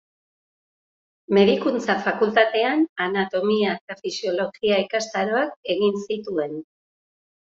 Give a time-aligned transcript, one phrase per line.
[1.37, 6.57] Medikuntza fakultatean anatomia eta fisiologia ikastaroak egin zituen.